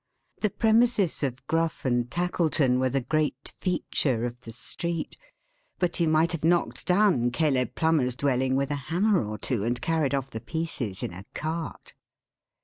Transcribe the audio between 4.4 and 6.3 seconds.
the street; but you